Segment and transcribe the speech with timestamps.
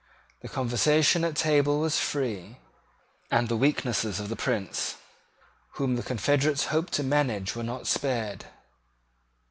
[0.41, 2.57] The conversation at table was free;
[3.29, 4.95] and the weaknesses of the prince
[5.73, 8.45] whom the confederates hoped to manage were not spared.